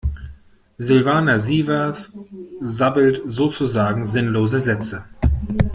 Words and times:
Silvana 0.79 1.37
Sievers 1.39 2.11
sabbelt 2.59 3.21
sozusagen 3.27 4.03
sinnlose 4.07 4.59
Sätze. 4.59 5.05